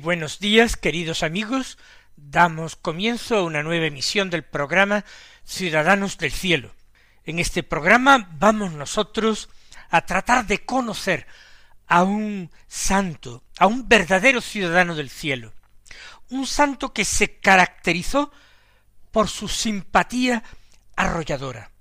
Buenos 0.00 0.38
días, 0.38 0.76
queridos 0.76 1.22
amigos. 1.22 1.76
Damos 2.16 2.74
comienzo 2.74 3.36
a 3.36 3.42
una 3.42 3.62
nueva 3.62 3.86
emisión 3.86 4.30
del 4.30 4.44
programa 4.44 5.04
Ciudadanos 5.44 6.16
del 6.16 6.32
Cielo. 6.32 6.74
En 7.24 7.38
este 7.38 7.62
programa 7.62 8.28
vamos 8.38 8.72
nosotros 8.72 9.50
a 9.90 10.06
tratar 10.06 10.46
de 10.46 10.64
conocer 10.64 11.26
a 11.86 12.02
un 12.02 12.50
santo, 12.66 13.44
a 13.58 13.66
un 13.66 13.88
verdadero 13.88 14.40
ciudadano 14.40 14.94
del 14.94 15.10
cielo, 15.10 15.52
un 16.30 16.46
santo 16.46 16.92
que 16.94 17.04
se 17.04 17.38
caracterizó 17.38 18.32
por 19.10 19.28
su 19.28 19.48
simpatía 19.48 20.42
arrolladora, 20.96 21.72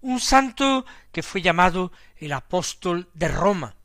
un 0.00 0.20
santo 0.20 0.84
que 1.12 1.22
fue 1.22 1.40
llamado 1.40 1.92
el 2.16 2.32
apóstol 2.32 3.08
de 3.14 3.28
Roma, 3.28 3.76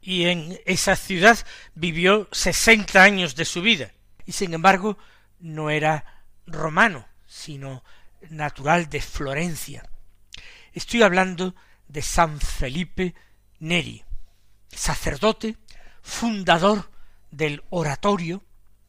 y 0.00 0.24
en 0.26 0.58
esa 0.64 0.96
ciudad 0.96 1.38
vivió 1.74 2.28
sesenta 2.32 3.02
años 3.02 3.34
de 3.34 3.44
su 3.44 3.62
vida, 3.62 3.92
y 4.26 4.32
sin 4.32 4.54
embargo 4.54 4.98
no 5.40 5.70
era 5.70 6.24
romano, 6.46 7.06
sino 7.26 7.82
natural 8.30 8.88
de 8.88 9.00
Florencia. 9.00 9.88
Estoy 10.72 11.02
hablando 11.02 11.54
de 11.88 12.02
San 12.02 12.40
Felipe 12.40 13.14
Neri, 13.58 14.04
sacerdote, 14.68 15.56
fundador 16.02 16.90
del 17.30 17.62
oratorio, 17.70 18.44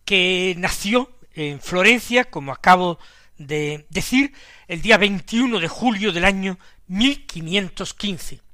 que 0.05 0.55
nació 0.57 1.17
en 1.33 1.59
Florencia, 1.59 2.25
como 2.25 2.51
acabo 2.51 2.99
de 3.37 3.87
decir, 3.89 4.33
el 4.67 4.81
día 4.81 4.97
21 4.97 5.59
de 5.59 5.67
julio 5.67 6.11
del 6.11 6.25
año 6.25 6.59
1515 6.87 8.48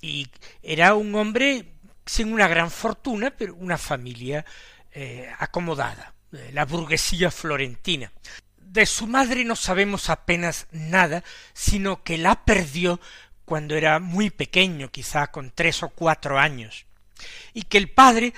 y 0.00 0.28
era 0.62 0.94
un 0.94 1.14
hombre 1.14 1.72
sin 2.04 2.32
una 2.32 2.48
gran 2.48 2.70
fortuna, 2.70 3.30
pero 3.30 3.54
una 3.54 3.78
familia 3.78 4.44
eh, 4.92 5.30
acomodada, 5.38 6.14
la 6.30 6.64
burguesía 6.64 7.30
florentina. 7.30 8.12
De 8.56 8.86
su 8.86 9.06
madre 9.06 9.44
no 9.44 9.56
sabemos 9.56 10.10
apenas 10.10 10.66
nada, 10.70 11.24
sino 11.52 12.02
que 12.02 12.18
la 12.18 12.44
perdió 12.44 13.00
cuando 13.46 13.76
era 13.76 14.00
muy 14.00 14.28
pequeño, 14.28 14.90
quizá 14.90 15.28
con 15.28 15.52
tres 15.52 15.82
o 15.82 15.88
cuatro 15.88 16.38
años, 16.38 16.84
y 17.54 17.62
que 17.62 17.78
el 17.78 17.88
padre 17.88 18.34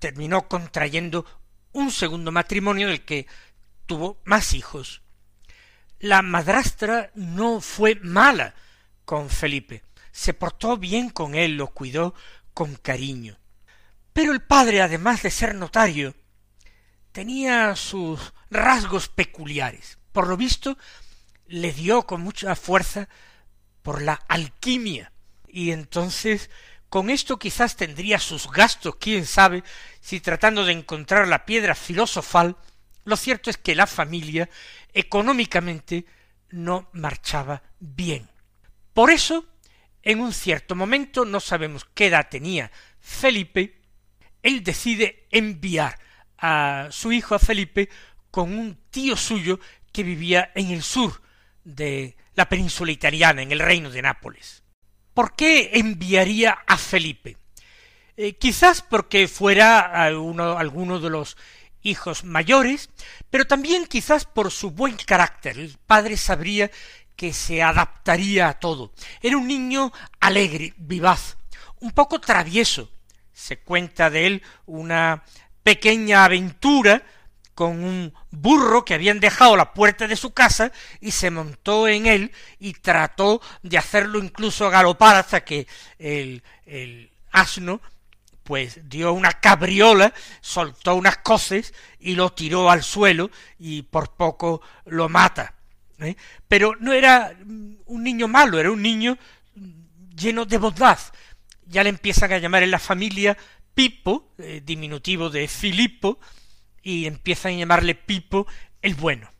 terminó 0.00 0.48
contrayendo 0.48 1.24
un 1.72 1.92
segundo 1.92 2.32
matrimonio 2.32 2.88
del 2.88 3.04
que 3.04 3.26
tuvo 3.86 4.20
más 4.24 4.54
hijos. 4.54 5.02
La 6.00 6.22
madrastra 6.22 7.12
no 7.14 7.60
fue 7.60 7.94
mala 7.96 8.54
con 9.04 9.28
Felipe, 9.28 9.84
se 10.10 10.32
portó 10.34 10.78
bien 10.78 11.10
con 11.10 11.34
él, 11.34 11.56
lo 11.56 11.68
cuidó 11.68 12.14
con 12.54 12.74
cariño. 12.74 13.38
Pero 14.14 14.32
el 14.32 14.40
padre, 14.42 14.80
además 14.80 15.22
de 15.22 15.30
ser 15.30 15.54
notario, 15.54 16.14
tenía 17.12 17.76
sus 17.76 18.32
rasgos 18.50 19.08
peculiares. 19.08 19.98
Por 20.12 20.26
lo 20.26 20.38
visto, 20.38 20.78
le 21.46 21.72
dio 21.72 22.06
con 22.06 22.22
mucha 22.22 22.56
fuerza 22.56 23.08
por 23.82 24.02
la 24.02 24.14
alquimia. 24.28 25.12
Y 25.48 25.70
entonces 25.70 26.50
con 26.88 27.08
esto 27.08 27.38
quizás 27.38 27.76
tendría 27.76 28.18
sus 28.18 28.50
gastos, 28.50 28.96
quién 29.00 29.24
sabe, 29.24 29.64
si 30.02 30.20
tratando 30.20 30.66
de 30.66 30.72
encontrar 30.72 31.26
la 31.26 31.46
piedra 31.46 31.74
filosofal, 31.74 32.56
lo 33.04 33.16
cierto 33.16 33.48
es 33.48 33.56
que 33.56 33.74
la 33.74 33.86
familia 33.86 34.50
económicamente 34.92 36.04
no 36.50 36.90
marchaba 36.92 37.62
bien. 37.80 38.28
Por 38.92 39.10
eso, 39.10 39.46
en 40.02 40.20
un 40.20 40.34
cierto 40.34 40.74
momento, 40.74 41.24
no 41.24 41.40
sabemos 41.40 41.86
qué 41.94 42.08
edad 42.08 42.28
tenía 42.30 42.70
Felipe, 43.00 43.80
él 44.42 44.62
decide 44.62 45.26
enviar 45.30 45.98
a 46.36 46.88
su 46.90 47.10
hijo 47.10 47.34
a 47.34 47.38
Felipe 47.38 47.88
con 48.30 48.52
un 48.52 48.78
tío 48.90 49.16
suyo 49.16 49.58
que 49.92 50.02
vivía 50.02 50.52
en 50.54 50.70
el 50.70 50.82
sur 50.82 51.22
de 51.64 52.16
la 52.34 52.48
península 52.48 52.92
italiana, 52.92 53.42
en 53.42 53.52
el 53.52 53.60
reino 53.60 53.90
de 53.90 54.02
Nápoles. 54.02 54.62
¿Por 55.14 55.34
qué 55.34 55.70
enviaría 55.74 56.58
a 56.66 56.76
Felipe? 56.78 57.36
Eh, 58.16 58.34
quizás 58.34 58.82
porque 58.82 59.28
fuera 59.28 60.10
uno, 60.18 60.56
alguno 60.58 61.00
de 61.00 61.10
los 61.10 61.36
hijos 61.82 62.24
mayores, 62.24 62.90
pero 63.30 63.46
también 63.46 63.86
quizás 63.86 64.24
por 64.24 64.50
su 64.50 64.70
buen 64.70 64.96
carácter. 64.96 65.58
El 65.58 65.76
padre 65.86 66.16
sabría 66.16 66.70
que 67.16 67.32
se 67.32 67.62
adaptaría 67.62 68.48
a 68.48 68.58
todo. 68.58 68.92
Era 69.20 69.36
un 69.36 69.46
niño 69.46 69.92
alegre, 70.20 70.74
vivaz, 70.76 71.36
un 71.80 71.92
poco 71.92 72.20
travieso. 72.20 72.90
Se 73.32 73.58
cuenta 73.58 74.10
de 74.10 74.26
él 74.26 74.42
una 74.66 75.24
pequeña 75.62 76.24
aventura 76.24 77.02
con 77.54 77.84
un 77.84 78.14
burro 78.30 78.84
que 78.84 78.94
habían 78.94 79.20
dejado 79.20 79.56
la 79.56 79.74
puerta 79.74 80.06
de 80.06 80.16
su 80.16 80.32
casa 80.32 80.72
y 81.00 81.10
se 81.10 81.30
montó 81.30 81.86
en 81.88 82.06
él 82.06 82.32
y 82.58 82.72
trató 82.72 83.40
de 83.62 83.78
hacerlo 83.78 84.18
incluso 84.18 84.70
galopar 84.70 85.16
hasta 85.16 85.44
que 85.44 85.66
el, 85.98 86.42
el 86.64 87.10
asno 87.30 87.80
pues 88.42 88.80
dio 88.88 89.12
una 89.12 89.32
cabriola, 89.32 90.12
soltó 90.40 90.94
unas 90.96 91.18
coces 91.18 91.72
y 92.00 92.14
lo 92.14 92.32
tiró 92.32 92.70
al 92.70 92.82
suelo 92.82 93.30
y 93.58 93.82
por 93.82 94.14
poco 94.14 94.62
lo 94.86 95.08
mata. 95.08 95.54
¿eh? 96.00 96.16
Pero 96.48 96.74
no 96.80 96.92
era 96.92 97.36
un 97.86 98.02
niño 98.02 98.28
malo, 98.28 98.58
era 98.58 98.70
un 98.70 98.82
niño 98.82 99.16
lleno 100.16 100.44
de 100.44 100.58
bondad. 100.58 100.98
Ya 101.66 101.82
le 101.82 101.88
empiezan 101.90 102.32
a 102.32 102.38
llamar 102.38 102.62
en 102.62 102.70
la 102.70 102.78
familia 102.78 103.36
Pipo, 103.74 104.32
eh, 104.38 104.60
diminutivo 104.64 105.30
de 105.30 105.48
Filipo, 105.48 106.18
y 106.82 107.06
empiezan 107.06 107.52
a 107.52 107.56
llamarle 107.56 107.94
Pipo 107.94 108.46
el 108.80 108.94
bueno. 108.94 109.30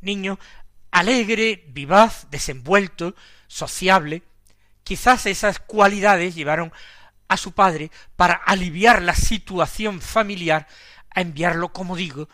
Niño 0.00 0.38
alegre, 0.94 1.64
vivaz, 1.68 2.28
desenvuelto, 2.30 3.16
sociable. 3.48 4.22
Quizás 4.84 5.26
esas 5.26 5.58
cualidades 5.58 6.36
llevaron 6.36 6.72
a 7.26 7.36
su 7.36 7.52
padre 7.52 7.90
para 8.14 8.34
aliviar 8.34 9.02
la 9.02 9.14
situación 9.16 10.00
familiar 10.00 10.68
a 11.10 11.20
enviarlo, 11.20 11.72
como 11.72 11.96
digo, 11.96 12.28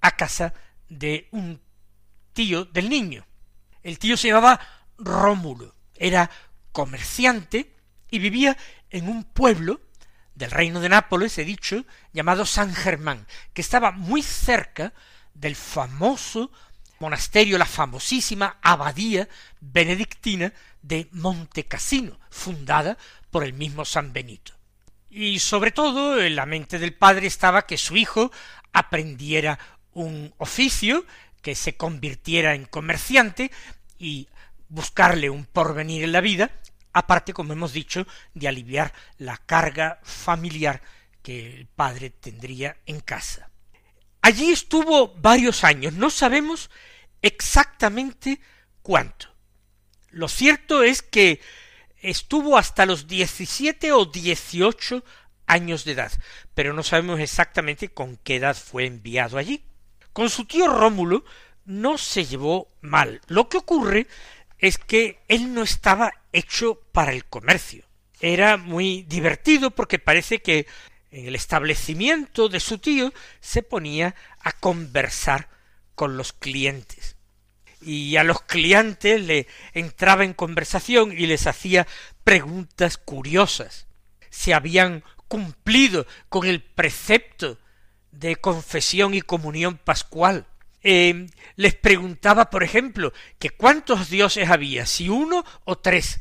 a 0.00 0.16
casa 0.16 0.52
de 0.88 1.28
un 1.30 1.60
tío 2.32 2.64
del 2.64 2.88
niño. 2.88 3.24
El 3.84 4.00
tío 4.00 4.16
se 4.16 4.28
llamaba 4.28 4.58
Rómulo, 4.98 5.74
era 5.94 6.28
comerciante 6.72 7.72
y 8.10 8.18
vivía 8.18 8.56
en 8.90 9.08
un 9.08 9.22
pueblo 9.22 9.80
del 10.34 10.50
reino 10.50 10.80
de 10.80 10.88
Nápoles, 10.88 11.36
he 11.38 11.44
dicho, 11.44 11.84
llamado 12.12 12.46
San 12.46 12.74
Germán, 12.74 13.26
que 13.52 13.60
estaba 13.60 13.92
muy 13.92 14.22
cerca 14.22 14.92
del 15.34 15.56
famoso 15.56 16.50
monasterio, 16.98 17.58
la 17.58 17.66
famosísima 17.66 18.58
abadía 18.62 19.28
benedictina 19.60 20.52
de 20.82 21.08
Monte 21.12 21.64
Cassino, 21.64 22.18
fundada 22.30 22.96
por 23.30 23.44
el 23.44 23.52
mismo 23.52 23.84
San 23.84 24.12
Benito. 24.12 24.52
Y 25.10 25.40
sobre 25.40 25.72
todo 25.72 26.22
en 26.22 26.36
la 26.36 26.46
mente 26.46 26.78
del 26.78 26.94
padre 26.94 27.26
estaba 27.26 27.66
que 27.66 27.76
su 27.76 27.96
hijo 27.96 28.32
aprendiera 28.72 29.58
un 29.92 30.32
oficio, 30.38 31.04
que 31.42 31.54
se 31.54 31.76
convirtiera 31.76 32.54
en 32.54 32.64
comerciante 32.64 33.50
y 33.98 34.28
buscarle 34.68 35.28
un 35.28 35.44
porvenir 35.44 36.04
en 36.04 36.12
la 36.12 36.20
vida, 36.20 36.50
aparte, 36.92 37.32
como 37.32 37.52
hemos 37.52 37.72
dicho, 37.72 38.06
de 38.34 38.48
aliviar 38.48 38.92
la 39.18 39.36
carga 39.36 40.00
familiar 40.02 40.82
que 41.22 41.54
el 41.54 41.66
padre 41.66 42.10
tendría 42.10 42.76
en 42.86 43.00
casa. 43.00 43.50
Allí 44.20 44.52
estuvo 44.52 45.14
varios 45.14 45.64
años, 45.64 45.94
no 45.94 46.10
sabemos 46.10 46.70
exactamente 47.22 48.40
cuánto. 48.82 49.28
Lo 50.10 50.28
cierto 50.28 50.82
es 50.82 51.02
que 51.02 51.40
estuvo 52.00 52.58
hasta 52.58 52.86
los 52.86 53.06
diecisiete 53.06 53.92
o 53.92 54.04
dieciocho 54.04 55.04
años 55.46 55.84
de 55.84 55.92
edad, 55.92 56.12
pero 56.54 56.72
no 56.72 56.82
sabemos 56.82 57.20
exactamente 57.20 57.88
con 57.88 58.16
qué 58.18 58.36
edad 58.36 58.56
fue 58.56 58.86
enviado 58.86 59.38
allí. 59.38 59.64
Con 60.12 60.28
su 60.28 60.44
tío 60.44 60.68
Rómulo 60.68 61.24
no 61.64 61.98
se 61.98 62.24
llevó 62.24 62.68
mal. 62.80 63.20
Lo 63.28 63.48
que 63.48 63.58
ocurre 63.58 64.06
es 64.62 64.78
que 64.78 65.22
él 65.28 65.52
no 65.52 65.62
estaba 65.62 66.12
hecho 66.32 66.80
para 66.92 67.12
el 67.12 67.26
comercio. 67.26 67.84
Era 68.20 68.56
muy 68.56 69.02
divertido 69.02 69.72
porque 69.72 69.98
parece 69.98 70.40
que 70.40 70.66
en 71.10 71.26
el 71.26 71.34
establecimiento 71.34 72.48
de 72.48 72.60
su 72.60 72.78
tío 72.78 73.12
se 73.40 73.62
ponía 73.62 74.14
a 74.40 74.52
conversar 74.52 75.50
con 75.94 76.16
los 76.16 76.32
clientes 76.32 77.16
y 77.84 78.16
a 78.16 78.24
los 78.24 78.42
clientes 78.42 79.20
le 79.20 79.46
entraba 79.72 80.24
en 80.24 80.34
conversación 80.34 81.12
y 81.12 81.26
les 81.26 81.46
hacía 81.46 81.86
preguntas 82.24 82.96
curiosas. 82.96 83.88
Si 84.30 84.52
habían 84.52 85.02
cumplido 85.28 86.06
con 86.28 86.46
el 86.46 86.62
precepto 86.62 87.58
de 88.10 88.36
confesión 88.36 89.14
y 89.14 89.22
comunión 89.22 89.78
pascual. 89.78 90.46
Eh, 90.82 91.26
les 91.56 91.74
preguntaba, 91.74 92.50
por 92.50 92.62
ejemplo, 92.62 93.12
que 93.38 93.50
cuántos 93.50 94.10
dioses 94.10 94.50
había, 94.50 94.86
si 94.86 95.08
uno 95.08 95.44
o 95.64 95.78
tres, 95.78 96.20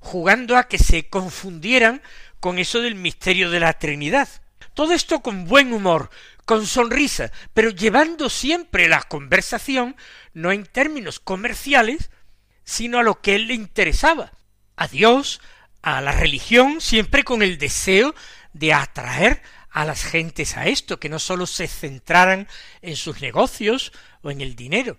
jugando 0.00 0.56
a 0.56 0.64
que 0.64 0.78
se 0.78 1.08
confundieran 1.08 2.02
con 2.40 2.58
eso 2.58 2.80
del 2.80 2.94
misterio 2.94 3.50
de 3.50 3.60
la 3.60 3.74
Trinidad. 3.74 4.28
Todo 4.74 4.92
esto 4.92 5.20
con 5.20 5.44
buen 5.46 5.72
humor, 5.72 6.10
con 6.44 6.66
sonrisa, 6.66 7.32
pero 7.52 7.70
llevando 7.70 8.30
siempre 8.30 8.88
la 8.88 9.02
conversación 9.02 9.96
no 10.32 10.52
en 10.52 10.64
términos 10.64 11.18
comerciales, 11.18 12.10
sino 12.64 12.98
a 12.98 13.02
lo 13.02 13.20
que 13.20 13.34
él 13.34 13.48
le 13.48 13.54
interesaba, 13.54 14.32
a 14.76 14.88
Dios, 14.88 15.40
a 15.82 16.00
la 16.00 16.12
religión, 16.12 16.80
siempre 16.80 17.24
con 17.24 17.42
el 17.42 17.58
deseo 17.58 18.14
de 18.52 18.72
atraer 18.72 19.42
a 19.78 19.84
las 19.84 20.02
gentes 20.02 20.56
a 20.56 20.66
esto, 20.66 20.98
que 20.98 21.08
no 21.08 21.20
sólo 21.20 21.46
se 21.46 21.68
centraran 21.68 22.48
en 22.82 22.96
sus 22.96 23.20
negocios 23.20 23.92
o 24.22 24.32
en 24.32 24.40
el 24.40 24.56
dinero. 24.56 24.98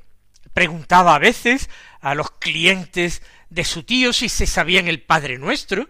Preguntaba 0.53 1.15
a 1.15 1.19
veces 1.19 1.69
a 1.99 2.15
los 2.15 2.31
clientes 2.31 3.21
de 3.49 3.65
su 3.65 3.83
tío 3.83 4.13
si 4.13 4.29
se 4.29 4.47
sabían 4.47 4.87
el 4.87 5.01
Padre 5.01 5.37
Nuestro, 5.37 5.89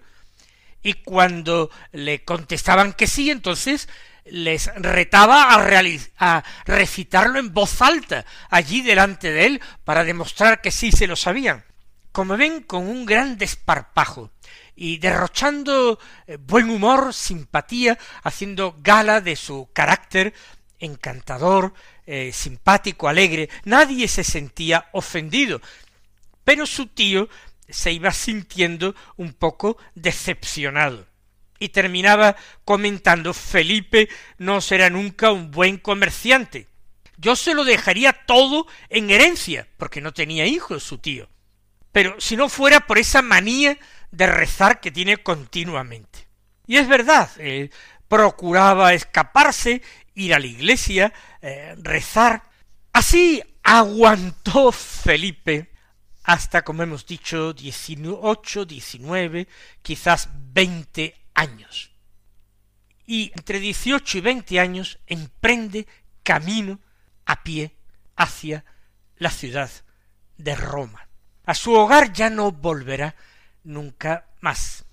y 0.81 0.93
cuando 0.93 1.69
le 1.91 2.23
contestaban 2.23 2.93
que 2.93 3.05
sí, 3.05 3.29
entonces 3.29 3.89
les 4.25 4.73
retaba 4.73 5.53
a, 5.53 5.69
a 6.17 6.43
recitarlo 6.65 7.37
en 7.37 7.53
voz 7.53 7.83
alta 7.83 8.25
allí 8.49 8.81
delante 8.81 9.31
de 9.31 9.45
él 9.45 9.61
para 9.83 10.03
demostrar 10.03 10.61
que 10.61 10.71
sí 10.71 10.91
se 10.91 11.05
lo 11.05 11.15
sabían. 11.15 11.63
Como 12.11 12.37
ven, 12.37 12.63
con 12.63 12.87
un 12.87 13.05
gran 13.05 13.37
desparpajo 13.37 14.31
y 14.75 14.97
derrochando 14.97 15.99
eh, 16.27 16.37
buen 16.37 16.69
humor, 16.69 17.13
simpatía, 17.13 17.97
haciendo 18.23 18.75
gala 18.81 19.21
de 19.21 19.35
su 19.35 19.69
carácter 19.73 20.33
encantador, 20.79 21.73
eh, 22.05 22.31
simpático, 22.33 23.07
alegre. 23.07 23.49
Nadie 23.65 24.07
se 24.07 24.23
sentía 24.23 24.89
ofendido, 24.93 25.61
pero 26.43 26.65
su 26.65 26.87
tío 26.87 27.29
se 27.67 27.91
iba 27.91 28.11
sintiendo 28.11 28.95
un 29.17 29.33
poco 29.33 29.77
decepcionado 29.95 31.09
y 31.59 31.69
terminaba 31.69 32.35
comentando 32.65 33.33
Felipe 33.33 34.09
no 34.37 34.61
será 34.61 34.89
nunca 34.89 35.31
un 35.31 35.51
buen 35.51 35.77
comerciante. 35.77 36.67
Yo 37.17 37.35
se 37.35 37.53
lo 37.53 37.65
dejaría 37.65 38.13
todo 38.25 38.65
en 38.87 39.09
herencia, 39.09 39.67
porque 39.77 39.99
no 39.99 40.13
tenía 40.13 40.45
hijos 40.45 40.83
su 40.83 40.99
tío. 40.99 41.27
Pero 41.99 42.15
si 42.17 42.37
no 42.37 42.47
fuera 42.47 42.87
por 42.87 42.97
esa 42.97 43.21
manía 43.21 43.77
de 44.09 44.25
rezar 44.25 44.79
que 44.79 44.89
tiene 44.89 45.17
continuamente. 45.17 46.29
Y 46.65 46.77
es 46.77 46.87
verdad, 46.87 47.29
él 47.37 47.73
procuraba 48.07 48.93
escaparse, 48.93 49.81
ir 50.15 50.33
a 50.33 50.39
la 50.39 50.45
iglesia, 50.45 51.11
eh, 51.41 51.75
rezar. 51.77 52.43
Así 52.93 53.43
aguantó 53.63 54.71
Felipe 54.71 55.73
hasta, 56.23 56.61
como 56.61 56.83
hemos 56.83 57.05
dicho, 57.05 57.51
dieciocho, 57.51 58.63
diecinueve, 58.63 59.49
quizás 59.81 60.29
veinte 60.53 61.17
años. 61.33 61.91
Y 63.07 63.33
entre 63.35 63.59
dieciocho 63.59 64.19
y 64.19 64.21
veinte 64.21 64.57
años 64.61 64.99
emprende 65.05 65.85
camino 66.23 66.79
a 67.25 67.43
pie 67.43 67.75
hacia 68.15 68.63
la 69.17 69.31
ciudad 69.31 69.69
de 70.37 70.55
Roma. 70.55 71.08
A 71.49 71.55
su 71.55 71.73
hogar 71.73 72.13
ya 72.13 72.29
no 72.29 72.51
volverá 72.51 73.15
nunca 73.63 74.27
más. 74.39 74.85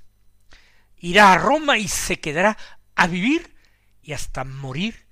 Irá 0.96 1.34
a 1.34 1.36
Roma 1.36 1.76
y 1.76 1.86
se 1.86 2.18
quedará 2.18 2.56
a 2.94 3.06
vivir 3.06 3.54
y 4.02 4.14
hasta 4.14 4.42
morir 4.42 5.04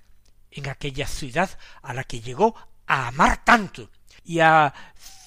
en 0.49 0.67
aquella 0.67 1.05
ciudad 1.05 1.55
a 1.83 1.93
la 1.93 2.03
que 2.03 2.19
llegó 2.19 2.55
a 2.87 3.09
amar 3.09 3.45
tanto. 3.45 3.91
Y 4.23 4.39
a 4.39 4.73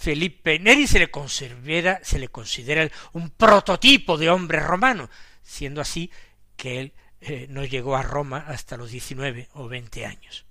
Felipe 0.00 0.58
Neri 0.58 0.88
se 0.88 0.98
le 0.98 1.08
considera, 1.08 2.00
se 2.02 2.18
le 2.18 2.26
considera 2.26 2.90
un 3.12 3.30
prototipo 3.30 4.18
de 4.18 4.28
hombre 4.28 4.58
romano, 4.58 5.08
siendo 5.44 5.80
así 5.80 6.10
que 6.56 6.80
él 6.80 6.92
eh, 7.20 7.46
no 7.48 7.64
llegó 7.64 7.94
a 7.94 8.02
Roma 8.02 8.44
hasta 8.48 8.76
los 8.76 8.90
diecinueve 8.90 9.48
o 9.52 9.68
veinte 9.68 10.04
años. 10.04 10.46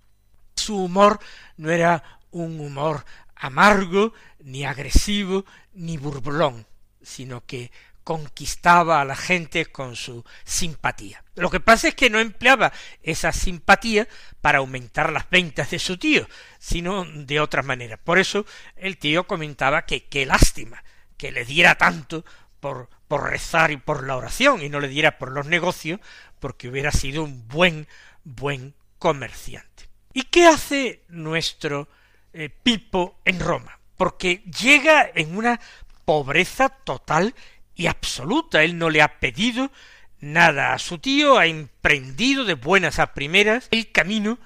Su 0.56 0.78
humor 0.78 1.20
no 1.58 1.72
era 1.72 2.22
un 2.32 2.58
humor 2.62 3.04
amargo, 3.40 4.14
ni 4.40 4.66
agresivo, 4.66 5.46
ni 5.74 5.98
burblón, 5.98 6.66
sino 7.02 7.46
que 7.46 7.72
conquistaba 8.04 9.02
a 9.02 9.06
la 9.06 9.18
gente 9.18 9.66
con 9.66 9.98
su 9.98 10.24
simpatía. 10.46 11.26
Lo 11.36 11.50
que 11.50 11.60
pasa 11.60 11.90
es 11.90 11.96
que 11.96 12.10
no 12.10 12.20
empleaba 12.20 12.72
esa 13.04 13.34
simpatía 13.34 14.08
para 14.40 14.60
aumentar 14.60 15.12
las 15.12 15.30
ventas 15.30 15.72
de 15.72 15.80
su 15.80 15.98
tío, 15.98 16.26
sino 16.58 17.04
de 17.04 17.42
otra 17.42 17.64
manera. 17.64 17.98
Por 17.98 18.18
eso 18.18 18.46
el 18.78 18.98
tío 18.98 19.28
comentaba 19.28 19.86
que 19.86 20.06
qué 20.06 20.26
lástima 20.26 20.84
que 21.18 21.32
le 21.32 21.44
diera 21.44 21.76
tanto 21.76 22.24
por, 22.62 22.90
por 23.08 23.30
rezar 23.30 23.72
y 23.72 23.78
por 23.78 24.06
la 24.06 24.16
oración, 24.16 24.64
y 24.64 24.70
no 24.70 24.80
le 24.80 24.88
diera 24.88 25.18
por 25.18 25.32
los 25.32 25.46
negocios, 25.46 26.00
porque 26.40 26.70
hubiera 26.70 26.92
sido 26.92 27.24
un 27.24 27.48
buen, 27.48 27.88
buen 28.24 28.74
comerciante. 29.00 29.90
¿Y 30.14 30.24
qué 30.24 30.48
hace 30.48 31.04
nuestro 31.10 31.90
eh, 32.38 32.50
Pipo 32.50 33.20
en 33.26 33.40
Roma? 33.40 33.80
Porque 33.98 34.44
llega 34.44 35.10
en 35.16 35.36
una 35.36 35.60
pobreza 36.06 36.70
total 36.70 37.34
y 37.74 37.88
absoluta. 37.88 38.64
Él 38.64 38.78
no 38.78 38.90
le 38.92 39.02
ha 39.02 39.20
pedido 39.20 39.72
nada 40.20 40.74
a 40.74 40.80
su 40.80 41.00
tío, 41.00 41.38
ha 41.38 41.48
emprendido 41.48 42.46
de 42.46 42.54
buenas 42.54 43.00
a 43.00 43.14
primeras 43.14 43.68
el 43.72 43.92
camino 43.92 44.38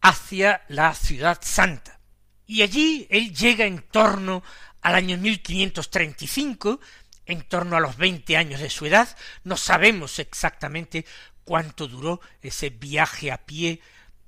hacia 0.00 0.62
la 0.68 0.94
ciudad 0.94 1.38
santa. 1.42 1.98
Y 2.46 2.62
allí 2.62 3.06
él 3.10 3.34
llega 3.34 3.64
en 3.64 3.82
torno 3.82 4.42
al 4.80 4.94
año 4.94 5.18
1535, 5.18 6.80
en 7.26 7.42
torno 7.42 7.76
a 7.76 7.80
los 7.80 7.96
veinte 7.96 8.36
años 8.36 8.60
de 8.60 8.70
su 8.70 8.86
edad, 8.86 9.16
no 9.44 9.56
sabemos 9.56 10.18
exactamente 10.18 11.04
cuánto 11.44 11.86
duró 11.88 12.20
ese 12.42 12.70
viaje 12.70 13.30
a 13.30 13.38
pie 13.38 13.80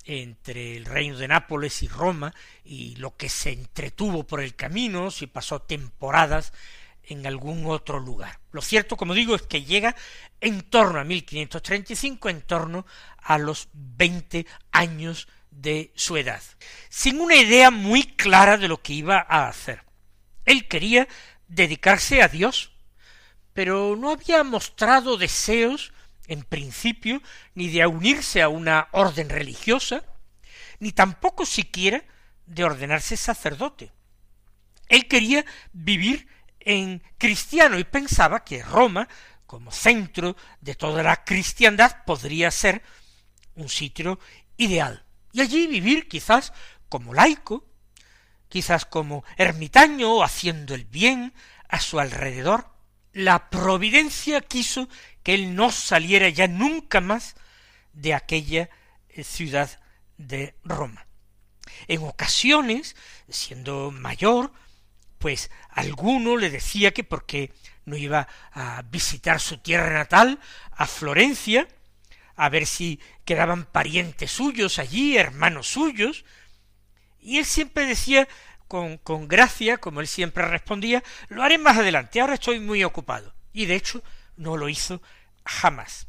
entre 0.04 0.76
el 0.76 0.84
reino 0.84 1.16
de 1.18 1.28
Nápoles 1.28 1.82
y 1.82 1.88
Roma 1.88 2.34
y 2.64 2.96
lo 2.96 3.16
que 3.16 3.28
se 3.28 3.52
entretuvo 3.52 4.24
por 4.24 4.40
el 4.40 4.54
camino, 4.54 5.10
si 5.10 5.26
pasó 5.26 5.62
temporadas 5.62 6.52
en 7.04 7.26
algún 7.26 7.66
otro 7.66 7.98
lugar. 7.98 8.38
Lo 8.52 8.62
cierto, 8.62 8.96
como 8.96 9.14
digo, 9.14 9.34
es 9.34 9.42
que 9.42 9.64
llega 9.64 9.96
en 10.40 10.62
torno 10.62 11.00
a 11.00 11.04
1535, 11.04 12.28
en 12.28 12.42
torno 12.42 12.86
a 13.18 13.38
los 13.38 13.68
veinte 13.72 14.46
años 14.70 15.28
de 15.50 15.92
su 15.94 16.16
edad, 16.16 16.42
sin 16.88 17.20
una 17.20 17.36
idea 17.36 17.70
muy 17.70 18.04
clara 18.04 18.56
de 18.56 18.68
lo 18.68 18.82
que 18.82 18.94
iba 18.94 19.26
a 19.28 19.48
hacer. 19.48 19.84
Él 20.44 20.66
quería 20.66 21.06
dedicarse 21.46 22.22
a 22.22 22.28
Dios, 22.28 22.72
pero 23.52 23.96
no 23.96 24.10
había 24.10 24.42
mostrado 24.44 25.16
deseos, 25.16 25.92
en 26.26 26.42
principio, 26.42 27.22
ni 27.54 27.68
de 27.68 27.86
unirse 27.86 28.42
a 28.42 28.48
una 28.48 28.88
orden 28.92 29.28
religiosa, 29.28 30.04
ni 30.78 30.92
tampoco 30.92 31.46
siquiera 31.46 32.04
de 32.46 32.64
ordenarse 32.64 33.16
sacerdote. 33.16 33.92
Él 34.88 35.08
quería 35.08 35.44
vivir 35.72 36.28
en 36.60 37.02
cristiano 37.18 37.78
y 37.78 37.84
pensaba 37.84 38.44
que 38.44 38.62
Roma, 38.62 39.08
como 39.46 39.70
centro 39.70 40.36
de 40.60 40.74
toda 40.74 41.02
la 41.02 41.24
cristiandad, 41.24 42.04
podría 42.04 42.50
ser 42.50 42.82
un 43.54 43.68
sitio 43.68 44.18
ideal. 44.56 45.04
Y 45.32 45.40
allí 45.40 45.66
vivir 45.66 46.08
quizás 46.08 46.52
como 46.88 47.14
laico, 47.14 47.66
quizás 48.48 48.84
como 48.84 49.24
ermitaño 49.36 50.22
haciendo 50.22 50.74
el 50.74 50.84
bien 50.84 51.32
a 51.68 51.80
su 51.80 51.98
alrededor. 51.98 52.71
La 53.12 53.50
providencia 53.50 54.40
quiso 54.40 54.88
que 55.22 55.34
él 55.34 55.54
no 55.54 55.70
saliera 55.70 56.28
ya 56.28 56.48
nunca 56.48 57.00
más 57.00 57.34
de 57.92 58.14
aquella 58.14 58.70
eh, 59.08 59.24
ciudad 59.24 59.80
de 60.16 60.54
Roma. 60.64 61.06
En 61.88 62.02
ocasiones, 62.02 62.96
siendo 63.28 63.90
mayor, 63.90 64.52
pues 65.18 65.50
alguno 65.68 66.36
le 66.36 66.50
decía 66.50 66.92
que 66.92 67.04
porque 67.04 67.52
no 67.84 67.96
iba 67.96 68.28
a 68.52 68.82
visitar 68.82 69.40
su 69.40 69.58
tierra 69.58 69.92
natal, 69.92 70.38
a 70.72 70.86
Florencia, 70.86 71.68
a 72.34 72.48
ver 72.48 72.66
si 72.66 73.00
quedaban 73.24 73.66
parientes 73.66 74.30
suyos 74.30 74.78
allí, 74.78 75.16
hermanos 75.16 75.68
suyos, 75.68 76.24
y 77.20 77.38
él 77.38 77.44
siempre 77.44 77.86
decía 77.86 78.26
con, 78.72 78.96
con 78.96 79.28
gracia, 79.28 79.76
como 79.76 80.00
él 80.00 80.06
siempre 80.06 80.48
respondía, 80.48 81.04
lo 81.28 81.42
haré 81.42 81.58
más 81.58 81.76
adelante, 81.76 82.22
ahora 82.22 82.32
estoy 82.32 82.58
muy 82.58 82.82
ocupado. 82.84 83.34
Y 83.52 83.66
de 83.66 83.74
hecho 83.74 84.02
no 84.38 84.56
lo 84.56 84.70
hizo 84.70 85.02
jamás. 85.44 86.06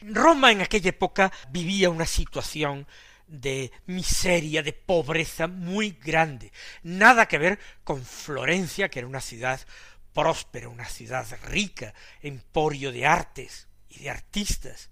Roma 0.00 0.50
en 0.50 0.62
aquella 0.62 0.88
época 0.88 1.30
vivía 1.50 1.90
una 1.90 2.06
situación 2.06 2.86
de 3.26 3.70
miseria, 3.84 4.62
de 4.62 4.72
pobreza 4.72 5.46
muy 5.46 5.90
grande. 5.90 6.52
Nada 6.82 7.28
que 7.28 7.36
ver 7.36 7.58
con 7.84 8.02
Florencia, 8.02 8.88
que 8.88 9.00
era 9.00 9.08
una 9.08 9.20
ciudad 9.20 9.60
próspera, 10.14 10.70
una 10.70 10.88
ciudad 10.88 11.26
rica, 11.48 11.92
emporio 12.22 12.92
de 12.92 13.04
artes 13.04 13.68
y 13.90 14.04
de 14.04 14.08
artistas. 14.08 14.88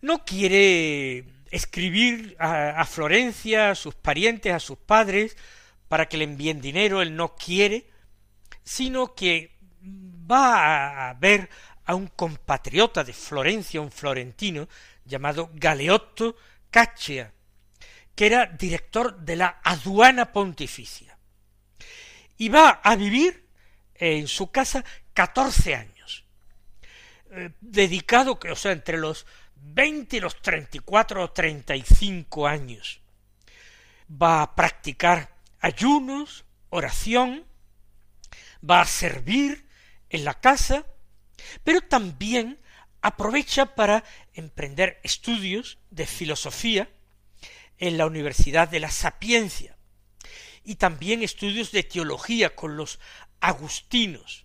No 0.00 0.24
quiere 0.24 1.24
escribir 1.50 2.36
a, 2.38 2.84
Florencia, 2.84 3.70
a 3.70 3.74
sus 3.74 3.96
parientes, 3.96 4.52
a 4.52 4.60
sus 4.60 4.78
padres, 4.78 5.36
para 5.94 6.08
que 6.08 6.16
le 6.16 6.24
envíen 6.24 6.60
dinero, 6.60 7.02
él 7.02 7.14
no 7.14 7.36
quiere, 7.36 7.86
sino 8.64 9.14
que 9.14 9.56
va 10.28 11.08
a 11.08 11.14
ver 11.14 11.48
a 11.84 11.94
un 11.94 12.08
compatriota 12.08 13.04
de 13.04 13.12
Florencia, 13.12 13.80
un 13.80 13.92
florentino, 13.92 14.68
llamado 15.04 15.52
Galeotto 15.54 16.34
Caccia, 16.68 17.32
que 18.12 18.26
era 18.26 18.46
director 18.46 19.20
de 19.20 19.36
la 19.36 19.60
aduana 19.62 20.32
pontificia. 20.32 21.16
Y 22.38 22.48
va 22.48 22.80
a 22.82 22.96
vivir 22.96 23.46
en 23.94 24.26
su 24.26 24.50
casa 24.50 24.84
catorce 25.12 25.76
años, 25.76 26.24
eh, 27.30 27.52
dedicado, 27.60 28.40
o 28.50 28.56
sea, 28.56 28.72
entre 28.72 28.98
los 28.98 29.26
veinte 29.54 30.16
y 30.16 30.20
los 30.20 30.42
treinta 30.42 30.76
y 30.76 30.80
cuatro 30.80 31.22
o 31.22 31.30
treinta 31.30 31.76
y 31.76 31.82
cinco 31.82 32.48
años. 32.48 33.00
Va 34.10 34.42
a 34.42 34.56
practicar 34.56 35.33
ayunos, 35.64 36.44
oración, 36.68 37.46
va 38.68 38.82
a 38.82 38.86
servir 38.86 39.66
en 40.10 40.26
la 40.26 40.38
casa, 40.38 40.84
pero 41.64 41.80
también 41.80 42.60
aprovecha 43.00 43.74
para 43.74 44.04
emprender 44.34 45.00
estudios 45.02 45.78
de 45.90 46.06
filosofía 46.06 46.90
en 47.78 47.96
la 47.96 48.04
Universidad 48.04 48.68
de 48.68 48.80
la 48.80 48.90
Sapiencia 48.90 49.78
y 50.64 50.74
también 50.74 51.22
estudios 51.22 51.72
de 51.72 51.82
teología 51.82 52.54
con 52.54 52.76
los 52.76 53.00
agustinos. 53.40 54.44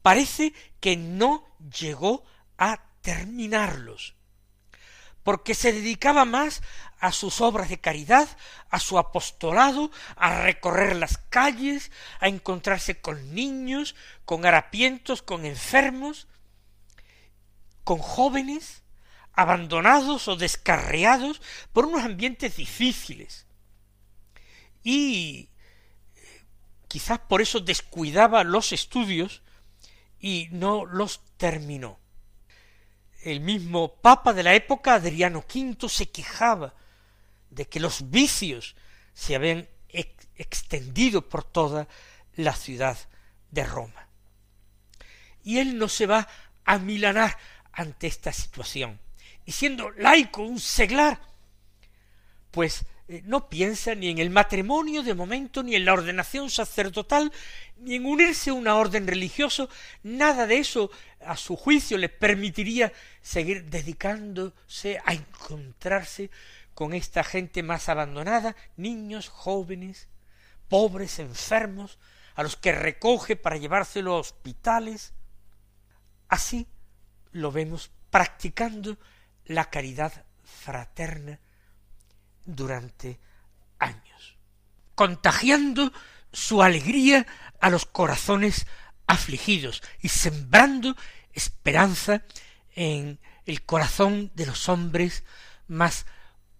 Parece 0.00 0.54
que 0.80 0.96
no 0.96 1.46
llegó 1.78 2.24
a 2.56 2.88
terminarlos, 3.02 4.14
porque 5.22 5.54
se 5.54 5.74
dedicaba 5.74 6.24
más 6.24 6.62
a 7.00 7.12
sus 7.12 7.40
obras 7.40 7.68
de 7.68 7.80
caridad, 7.80 8.28
a 8.70 8.80
su 8.80 8.98
apostolado, 8.98 9.90
a 10.16 10.42
recorrer 10.42 10.96
las 10.96 11.18
calles, 11.18 11.92
a 12.20 12.28
encontrarse 12.28 13.00
con 13.00 13.34
niños, 13.34 13.94
con 14.24 14.44
harapientos, 14.44 15.22
con 15.22 15.44
enfermos, 15.44 16.26
con 17.84 17.98
jóvenes, 17.98 18.82
abandonados 19.32 20.26
o 20.26 20.36
descarriados 20.36 21.40
por 21.72 21.86
unos 21.86 22.04
ambientes 22.04 22.56
difíciles. 22.56 23.46
Y 24.82 25.50
eh, 26.16 26.44
quizás 26.88 27.20
por 27.20 27.40
eso 27.40 27.60
descuidaba 27.60 28.42
los 28.42 28.72
estudios 28.72 29.42
y 30.18 30.48
no 30.50 30.84
los 30.84 31.20
terminó. 31.36 32.00
El 33.22 33.40
mismo 33.40 33.94
Papa 33.94 34.32
de 34.32 34.42
la 34.42 34.54
época, 34.54 34.94
Adriano 34.94 35.44
V, 35.52 35.88
se 35.88 36.10
quejaba 36.10 36.74
de 37.50 37.66
que 37.66 37.80
los 37.80 38.10
vicios 38.10 38.76
se 39.14 39.34
habían 39.34 39.68
extendido 40.36 41.28
por 41.28 41.44
toda 41.44 41.88
la 42.36 42.54
ciudad 42.54 42.96
de 43.50 43.64
Roma. 43.64 44.08
Y 45.42 45.58
él 45.58 45.78
no 45.78 45.88
se 45.88 46.06
va 46.06 46.28
a 46.64 46.78
milanar 46.78 47.36
ante 47.72 48.06
esta 48.06 48.32
situación 48.32 49.00
y 49.48 49.52
siendo 49.52 49.90
laico, 49.92 50.42
un 50.42 50.60
seglar, 50.60 51.18
pues 52.50 52.84
eh, 53.08 53.22
no 53.24 53.48
piensa 53.48 53.94
ni 53.94 54.10
en 54.10 54.18
el 54.18 54.28
matrimonio 54.28 55.02
de 55.02 55.14
momento, 55.14 55.62
ni 55.62 55.74
en 55.74 55.86
la 55.86 55.94
ordenación 55.94 56.50
sacerdotal, 56.50 57.32
ni 57.78 57.94
en 57.94 58.04
unirse 58.04 58.50
a 58.50 58.52
una 58.52 58.76
orden 58.76 59.06
religiosa, 59.06 59.66
nada 60.02 60.46
de 60.46 60.58
eso 60.58 60.90
a 61.24 61.34
su 61.38 61.56
juicio 61.56 61.96
le 61.96 62.10
permitiría 62.10 62.92
seguir 63.22 63.64
dedicándose 63.64 65.00
a 65.02 65.14
encontrarse 65.14 66.30
con 66.78 66.94
esta 66.94 67.24
gente 67.24 67.64
más 67.64 67.88
abandonada, 67.88 68.54
niños, 68.76 69.28
jóvenes, 69.28 70.06
pobres, 70.68 71.18
enfermos, 71.18 71.98
a 72.36 72.44
los 72.44 72.54
que 72.54 72.70
recoge 72.70 73.34
para 73.34 73.56
llevárselo 73.56 74.14
a 74.14 74.20
hospitales. 74.20 75.12
Así 76.28 76.68
lo 77.32 77.50
vemos 77.50 77.90
practicando 78.10 78.96
la 79.46 79.70
caridad 79.70 80.24
fraterna 80.44 81.40
durante 82.44 83.18
años, 83.80 84.38
contagiando 84.94 85.92
su 86.32 86.62
alegría 86.62 87.26
a 87.60 87.70
los 87.70 87.86
corazones 87.86 88.68
afligidos 89.08 89.82
y 90.00 90.10
sembrando 90.10 90.94
esperanza 91.32 92.22
en 92.76 93.18
el 93.46 93.64
corazón 93.64 94.30
de 94.36 94.46
los 94.46 94.68
hombres 94.68 95.24
más 95.66 96.06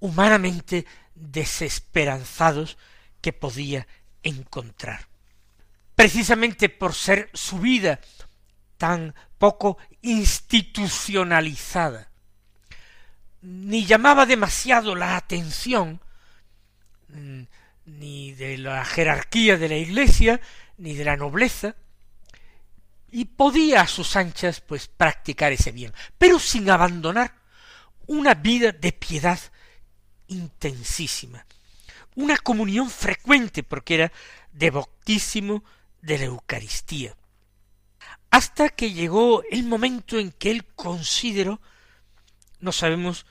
humanamente 0.01 0.87
desesperanzados 1.15 2.79
que 3.21 3.33
podía 3.33 3.87
encontrar. 4.23 5.07
precisamente 5.95 6.69
por 6.69 6.95
ser 6.95 7.29
su 7.35 7.59
vida 7.59 8.01
tan 8.77 9.17
poco 9.37 9.79
institucionalizada, 10.01 12.09
ni 13.43 13.85
llamaba 13.85 14.25
demasiado 14.25 14.95
la 14.95 15.17
atención 15.17 16.01
mm, 17.09 17.43
ni 17.87 18.33
de 18.33 18.59
la 18.59 18.85
jerarquía 18.85 19.57
de 19.57 19.69
la 19.69 19.77
iglesia, 19.77 20.41
ni 20.77 20.95
de 20.95 21.05
la 21.05 21.17
nobleza, 21.17 21.75
y 23.11 23.25
podía 23.25 23.81
a 23.81 23.89
sus 23.89 24.15
anchas 24.15 24.61
pues 24.61 24.87
practicar 24.87 25.53
ese 25.53 25.73
bien, 25.73 25.93
pero 26.17 26.39
sin 26.39 26.71
abandonar 26.71 27.35
una 28.07 28.35
vida 28.35 28.71
de 28.71 28.93
piedad 28.93 29.41
intensísima, 30.29 31.45
una 32.15 32.37
comunión 32.39 32.91
frecuente 32.91 33.63
porque 33.63 33.95
era 33.95 34.13
devotísimo 34.53 35.65
de 36.03 36.19
la 36.19 36.25
Eucaristía, 36.25 37.17
hasta 38.31 38.69
que 38.69 38.93
llegó 38.93 39.43
el 39.51 39.65
momento 39.65 40.19
en 40.19 40.33
que 40.33 40.51
él 40.51 40.65
consideró, 40.75 41.61
no 42.61 42.73
sabemos 42.73 43.27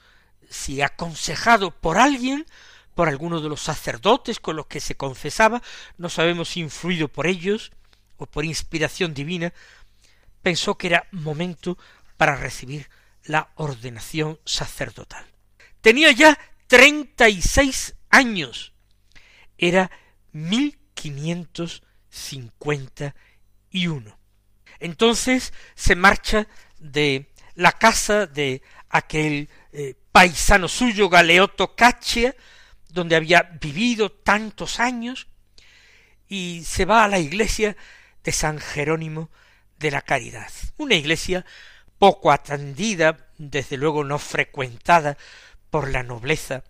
si 0.49 0.81
aconsejado 0.81 1.71
por 1.71 1.97
alguien, 1.97 2.45
por 2.95 3.09
alguno 3.09 3.41
de 3.41 3.49
los 3.49 3.61
sacerdotes 3.61 4.39
con 4.39 4.55
los 4.55 4.65
que 4.67 4.79
se 4.79 4.95
confesaba, 4.95 5.61
no 5.97 6.09
sabemos 6.09 6.49
si 6.49 6.61
influido 6.61 7.07
por 7.09 7.27
ellos 7.27 7.71
o 8.17 8.25
por 8.25 8.43
inspiración 8.43 9.13
divina, 9.13 9.53
pensó 10.41 10.77
que 10.77 10.87
era 10.87 11.07
momento 11.11 11.77
para 12.17 12.35
recibir 12.35 12.89
la 13.23 13.51
ordenación 13.55 14.39
sacerdotal. 14.45 15.25
Tenía 15.81 16.11
ya 16.11 16.39
treinta 16.67 17.29
y 17.29 17.41
seis 17.41 17.95
años. 18.09 18.73
Era 19.57 19.89
mil 20.31 20.77
quinientos 20.93 21.83
cincuenta 22.09 23.15
y 23.69 23.87
uno. 23.87 24.17
Entonces 24.79 25.53
se 25.75 25.95
marcha 25.95 26.47
de 26.79 27.31
la 27.55 27.71
casa 27.71 28.27
de 28.27 28.61
aquel 28.89 29.49
eh, 29.71 29.95
paisano 30.11 30.67
suyo, 30.67 31.09
Galeoto 31.09 31.75
Caccia, 31.75 32.35
donde 32.89 33.15
había 33.15 33.41
vivido 33.43 34.11
tantos 34.11 34.79
años, 34.79 35.27
y 36.27 36.63
se 36.65 36.85
va 36.85 37.03
a 37.03 37.07
la 37.07 37.19
iglesia 37.19 37.75
de 38.23 38.31
San 38.31 38.59
Jerónimo 38.59 39.29
de 39.77 39.91
la 39.91 40.01
Caridad, 40.01 40.51
una 40.77 40.95
iglesia 40.95 41.45
poco 41.97 42.31
atendida, 42.31 43.29
desde 43.37 43.77
luego 43.77 44.03
no 44.03 44.19
frecuentada 44.19 45.17
por 45.69 45.89
la 45.89 46.03
nobleza. 46.03 46.63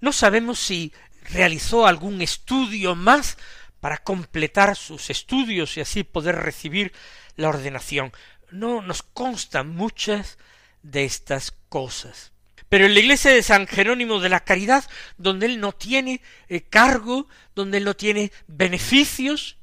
No 0.00 0.12
sabemos 0.12 0.58
si 0.58 0.92
realizó 1.30 1.86
algún 1.86 2.22
estudio 2.22 2.94
más 2.94 3.36
para 3.80 3.98
completar 3.98 4.76
sus 4.76 5.10
estudios 5.10 5.76
y 5.76 5.80
así 5.80 6.04
poder 6.04 6.36
recibir 6.36 6.92
la 7.36 7.48
ordenación. 7.48 8.12
No 8.50 8.82
nos 8.82 9.02
constan 9.02 9.74
muchas 9.74 10.38
de 10.82 11.04
estas 11.04 11.52
cosas. 11.68 12.32
Pero 12.68 12.86
en 12.86 12.94
la 12.94 13.00
iglesia 13.00 13.32
de 13.32 13.42
San 13.42 13.66
Jerónimo 13.66 14.20
de 14.20 14.28
la 14.28 14.40
Caridad, 14.40 14.84
donde 15.18 15.46
él 15.46 15.60
no 15.60 15.72
tiene 15.72 16.22
eh, 16.48 16.60
cargo, 16.62 17.28
donde 17.54 17.78
él 17.78 17.84
no 17.84 17.94
tiene 17.94 18.32
beneficios, 18.46 19.56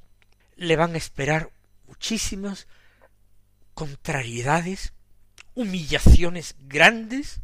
le 0.58 0.76
van 0.76 0.94
a 0.94 0.98
esperar 0.98 1.52
muchísimas 1.88 2.68
contrariedades, 3.74 4.92
humillaciones 5.54 6.56
grandes, 6.60 7.40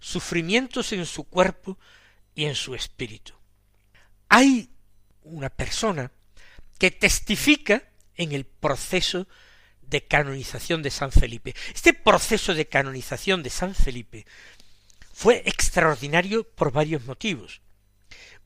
sufrimientos 0.00 0.92
en 0.92 1.06
su 1.06 1.24
cuerpo 1.24 1.78
y 2.34 2.44
en 2.44 2.54
su 2.54 2.74
espíritu. 2.74 3.34
Hay 4.28 4.70
una 5.22 5.50
persona 5.50 6.10
que 6.78 6.90
testifica 6.90 7.82
en 8.14 8.32
el 8.32 8.44
proceso 8.44 9.26
de 9.82 10.06
canonización 10.06 10.82
de 10.82 10.90
San 10.90 11.12
Felipe. 11.12 11.54
Este 11.74 11.94
proceso 11.94 12.54
de 12.54 12.68
canonización 12.68 13.42
de 13.42 13.50
San 13.50 13.74
Felipe 13.74 14.26
fue 15.12 15.42
extraordinario 15.46 16.44
por 16.44 16.70
varios 16.70 17.04
motivos. 17.04 17.60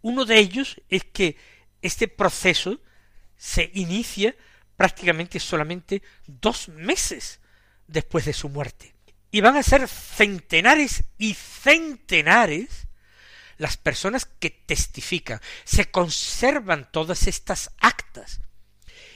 Uno 0.01 0.25
de 0.25 0.39
ellos 0.39 0.81
es 0.89 1.05
que 1.05 1.37
este 1.83 2.09
proceso 2.09 2.81
se 3.37 3.71
inicia 3.75 4.35
prácticamente 4.77 5.39
solamente 5.39 6.03
dos 6.27 6.69
meses 6.69 7.41
después 7.87 8.25
de 8.25 8.33
su 8.33 8.49
muerte. 8.49 8.95
Y 9.33 9.41
van 9.41 9.57
a 9.57 9.65
ser 9.65 9.89
centenares 9.89 11.03
y 11.19 11.35
centenares 11.35 12.87
las 13.57 13.77
personas 13.77 14.25
que 14.25 14.51
testifican. 14.51 15.41
Se 15.65 15.91
conservan 15.91 16.89
todas 16.93 17.27
estas 17.27 17.73
actas 17.81 18.41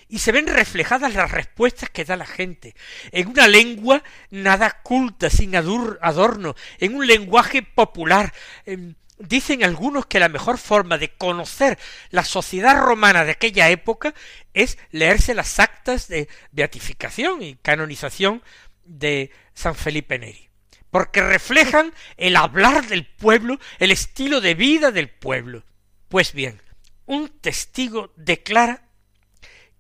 y 0.09 0.19
se 0.19 0.33
ven 0.33 0.47
reflejadas 0.47 1.15
las 1.15 1.31
respuestas 1.31 1.91
que 1.91 2.05
da 2.05 2.17
la 2.17 2.27
gente, 2.27 2.75
en 3.11 3.29
una 3.29 3.49
lengua 3.49 4.03
nada 4.31 4.81
culta, 4.83 5.31
sin 5.31 5.57
adorno, 5.57 6.55
en 6.79 6.95
un 6.95 7.07
lenguaje 7.07 7.63
popular. 7.63 8.33
Em, 8.65 8.95
dicen 9.19 9.65
algunos 9.65 10.07
que 10.07 10.21
la 10.21 10.29
mejor 10.29 10.59
forma 10.59 10.99
de 10.99 11.09
conocer 11.09 11.79
la 12.11 12.25
sociedad 12.25 12.79
romana 12.79 13.25
de 13.25 13.33
aquella 13.33 13.71
época 13.71 14.15
es 14.55 14.79
leerse 14.91 15.35
las 15.35 15.59
actas 15.59 16.07
de 16.09 16.29
beatificación 16.53 17.43
y 17.43 17.57
canonización 17.57 18.43
de 18.87 19.31
San 19.55 19.75
Felipe 19.75 20.19
Neri, 20.19 20.49
porque 20.91 21.23
reflejan 21.23 21.93
el 22.17 22.37
hablar 22.37 22.87
del 22.87 23.07
pueblo, 23.07 23.59
el 23.79 23.91
estilo 23.91 24.41
de 24.41 24.55
vida 24.55 24.91
del 24.91 25.09
pueblo. 25.09 25.65
Pues 26.09 26.33
bien, 26.33 26.61
un 27.07 27.29
testigo 27.29 28.13
declara 28.17 28.89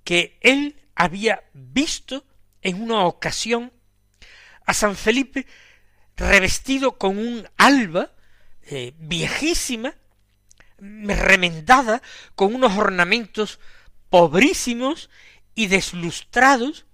que 0.04 0.38
él 0.40 0.80
había 0.94 1.44
visto 1.52 2.24
en 2.62 2.80
una 2.80 3.04
ocasión 3.04 3.72
a 4.64 4.74
San 4.74 4.96
Felipe 4.96 5.46
revestido 6.16 6.98
con 6.98 7.18
un 7.18 7.48
alba 7.56 8.12
eh, 8.62 8.94
viejísima, 8.98 9.94
remendada, 10.78 12.02
con 12.34 12.54
unos 12.54 12.76
ornamentos 12.76 13.60
pobrísimos 14.10 15.10
y 15.54 15.68
deslustrados, 15.68 16.85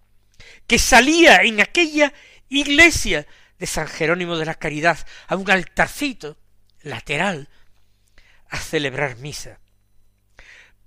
que 0.66 0.78
salía 0.78 1.42
en 1.42 1.60
aquella 1.60 2.12
iglesia 2.48 3.26
de 3.58 3.66
San 3.66 3.86
Jerónimo 3.86 4.36
de 4.36 4.44
la 4.44 4.54
Caridad 4.54 4.98
a 5.28 5.36
un 5.36 5.50
altarcito 5.50 6.36
lateral 6.82 7.48
a 8.48 8.58
celebrar 8.58 9.16
misa. 9.16 9.60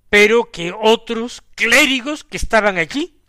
Pero 0.10 0.52
que 0.52 0.72
otros 0.72 1.44
clérigos 1.56 2.24
que 2.24 2.38
estaban 2.38 2.78
allí, 2.78 3.22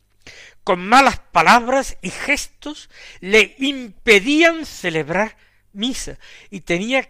con 0.65 0.87
malas 0.87 1.21
palabras 1.33 1.97
y 2.03 2.11
gestos, 2.11 2.91
le 3.21 3.55
impedían 3.59 4.67
celebrar 4.67 5.37
misa 5.73 6.19
y 6.51 6.61
tenía 6.61 7.09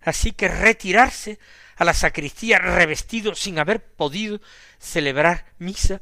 así 0.00 0.32
que 0.32 0.48
retirarse 0.48 1.38
a 1.76 1.84
la 1.84 1.94
sacristía 1.94 2.58
revestido 2.58 3.34
sin 3.34 3.58
haber 3.58 3.84
podido 3.84 4.40
celebrar 4.78 5.52
misa 5.58 6.00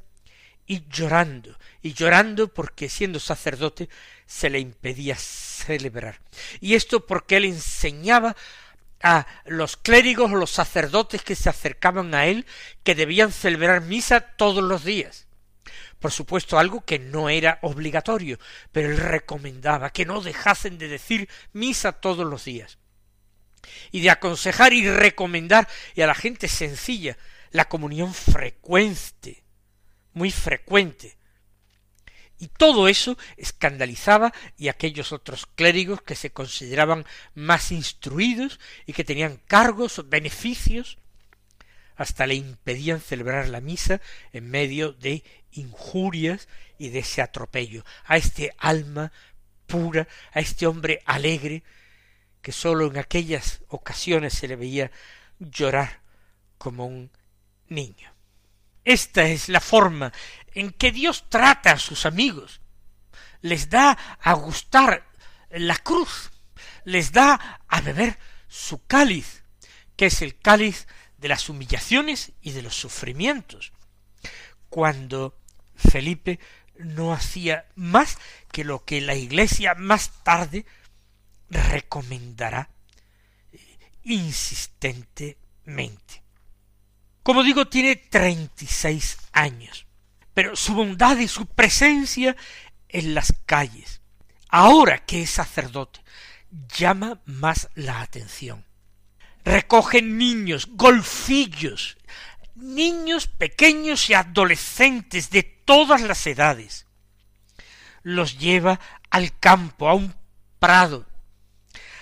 y 0.70 0.85
llorando, 0.88 1.59
y 1.83 1.94
llorando 1.94 2.46
porque 2.46 2.88
siendo 2.88 3.18
sacerdote 3.18 3.88
se 4.24 4.48
le 4.50 4.61
impedía 4.61 5.16
celebrar. 5.16 6.20
Y 6.61 6.76
esto 6.76 7.04
porque 7.04 7.38
él 7.38 7.46
enseñaba 7.46 8.37
a 9.02 9.26
los 9.46 9.76
clérigos 9.76 10.30
o 10.30 10.37
los 10.37 10.52
sacerdotes 10.52 11.22
que 11.22 11.35
se 11.35 11.48
acercaban 11.48 12.14
a 12.14 12.26
él 12.26 12.46
que 12.85 12.94
debían 12.94 13.33
celebrar 13.33 13.80
misa 13.80 14.20
todos 14.20 14.62
los 14.62 14.85
días. 14.85 15.26
Por 15.98 16.12
supuesto, 16.12 16.56
algo 16.56 16.85
que 16.85 17.00
no 17.00 17.28
era 17.28 17.59
obligatorio, 17.62 18.38
pero 18.70 18.90
él 18.90 18.96
recomendaba 18.98 19.90
que 19.90 20.06
no 20.06 20.20
dejasen 20.20 20.78
de 20.78 20.87
decir 20.87 21.28
misa 21.52 21.90
todos 21.90 22.24
los 22.24 22.44
días. 22.44 22.78
Y 23.90 24.02
de 24.02 24.11
aconsejar 24.11 24.72
y 24.72 24.88
recomendar 24.88 25.66
y 25.96 26.02
a 26.02 26.06
la 26.06 26.14
gente 26.14 26.46
sencilla 26.46 27.18
la 27.50 27.68
comunión 27.68 28.14
frecuente, 28.14 29.42
muy 30.12 30.31
frecuente, 30.31 31.16
y 32.40 32.49
todo 32.49 32.88
eso 32.88 33.18
escandalizaba 33.37 34.33
y 34.57 34.68
aquellos 34.68 35.12
otros 35.12 35.44
clérigos 35.46 36.01
que 36.01 36.16
se 36.16 36.33
consideraban 36.33 37.05
más 37.35 37.70
instruidos 37.70 38.59
y 38.87 38.94
que 38.94 39.05
tenían 39.05 39.42
cargos, 39.46 40.09
beneficios, 40.09 40.96
hasta 41.96 42.27
le 42.27 42.35
impedían 42.37 43.03
celebrar 43.03 43.49
la 43.49 43.61
misa 43.61 44.01
en 44.33 44.51
medio 44.51 44.92
de 44.92 45.23
injurias 45.53 46.49
y 46.79 46.88
de 46.88 47.01
ese 47.01 47.20
atropello 47.20 47.85
a 48.07 48.16
este 48.16 48.55
alma 48.57 49.12
pura, 49.66 50.09
a 50.33 50.40
este 50.40 50.66
hombre 50.66 51.03
alegre, 51.05 51.62
que 52.40 52.53
sólo 52.53 52.87
en 52.87 52.96
aquellas 52.96 53.61
ocasiones 53.68 54.33
se 54.33 54.49
le 54.49 54.57
veía 54.57 54.90
llorar 55.38 56.01
como 56.57 56.87
un 56.87 57.11
niño. 57.68 58.14
Esta 58.85 59.25
es 59.25 59.49
la 59.49 59.61
forma 59.61 60.12
en 60.55 60.71
que 60.71 60.93
Dios 60.93 61.25
trata 61.29 61.73
a 61.73 61.79
sus 61.79 62.07
amigos, 62.07 62.61
les 63.43 63.71
da 63.71 63.97
a 64.21 64.33
gustar 64.35 65.07
la 65.51 65.77
cruz, 65.77 66.31
les 66.85 67.12
da 67.12 67.62
a 67.69 67.81
beber 67.81 68.19
su 68.49 68.85
cáliz, 68.87 69.45
que 69.97 70.07
es 70.07 70.23
el 70.23 70.38
cáliz 70.38 70.87
de 71.19 71.29
las 71.29 71.49
humillaciones 71.49 72.33
y 72.40 72.53
de 72.53 72.62
los 72.62 72.75
sufrimientos. 72.75 73.73
cuando 74.69 75.37
Felipe 75.75 76.38
no 76.79 77.12
hacía 77.12 77.66
más 77.75 78.19
que 78.53 78.64
lo 78.64 78.85
que 78.85 79.01
la 79.01 79.16
Iglesia 79.16 79.75
más 79.75 80.23
tarde 80.23 80.64
recomendará 81.51 82.71
insistentemente. 84.05 86.23
Como 87.31 87.45
digo, 87.45 87.69
tiene 87.69 87.95
treinta 87.95 88.64
y 88.64 88.66
seis 88.66 89.16
años, 89.31 89.87
pero 90.35 90.57
su 90.57 90.75
bondad 90.75 91.16
y 91.16 91.29
su 91.29 91.47
presencia 91.47 92.35
en 92.88 93.14
las 93.14 93.33
calles, 93.47 94.01
ahora 94.49 94.99
que 94.99 95.23
es 95.23 95.31
sacerdote, 95.31 96.01
llama 96.77 97.21
más 97.27 97.69
la 97.77 98.01
atención. 98.01 98.66
Recogen 99.45 100.19
niños, 100.19 100.71
golfillos, 100.73 101.99
niños 102.57 103.29
pequeños 103.29 104.11
y 104.11 104.14
adolescentes 104.14 105.31
de 105.31 105.45
todas 105.45 106.01
las 106.01 106.27
edades. 106.27 106.87
Los 108.03 108.40
lleva 108.40 108.81
al 109.09 109.38
campo, 109.38 109.88
a 109.88 109.95
un 109.95 110.12
prado. 110.59 111.07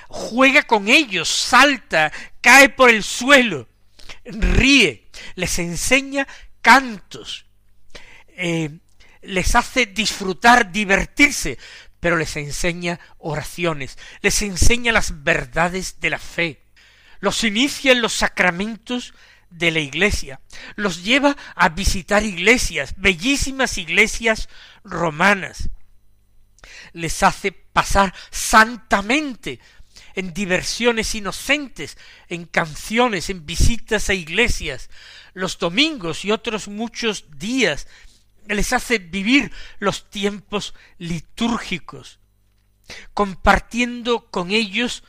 Juega 0.08 0.62
con 0.62 0.88
ellos, 0.88 1.28
salta, 1.28 2.12
cae 2.40 2.70
por 2.70 2.88
el 2.88 3.04
suelo, 3.04 3.68
ríe, 4.24 5.07
les 5.34 5.58
enseña 5.58 6.26
cantos, 6.62 7.46
eh, 8.36 8.78
les 9.22 9.54
hace 9.54 9.86
disfrutar, 9.86 10.70
divertirse, 10.70 11.58
pero 12.00 12.16
les 12.16 12.36
enseña 12.36 13.00
oraciones, 13.18 13.98
les 14.20 14.42
enseña 14.42 14.92
las 14.92 15.24
verdades 15.24 16.00
de 16.00 16.10
la 16.10 16.18
fe, 16.18 16.62
los 17.20 17.42
inicia 17.44 17.92
en 17.92 18.00
los 18.00 18.12
sacramentos 18.12 19.14
de 19.50 19.70
la 19.70 19.80
iglesia, 19.80 20.40
los 20.76 21.02
lleva 21.02 21.36
a 21.54 21.70
visitar 21.70 22.22
iglesias, 22.22 22.94
bellísimas 22.96 23.78
iglesias 23.78 24.48
romanas, 24.84 25.70
les 26.92 27.22
hace 27.22 27.52
pasar 27.52 28.14
santamente 28.30 29.60
en 30.18 30.34
diversiones 30.34 31.14
inocentes, 31.14 31.96
en 32.26 32.44
canciones, 32.44 33.30
en 33.30 33.46
visitas 33.46 34.10
a 34.10 34.14
iglesias, 34.14 34.90
los 35.32 35.60
domingos 35.60 36.24
y 36.24 36.32
otros 36.32 36.66
muchos 36.66 37.26
días, 37.38 37.86
les 38.48 38.72
hace 38.72 38.98
vivir 38.98 39.52
los 39.78 40.10
tiempos 40.10 40.74
litúrgicos, 40.98 42.18
compartiendo 43.14 44.28
con 44.28 44.50
ellos 44.50 45.04